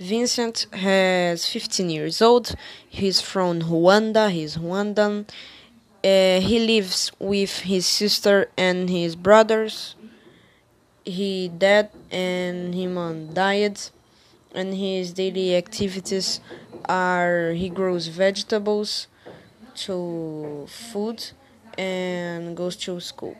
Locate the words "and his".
8.56-9.14, 14.54-15.12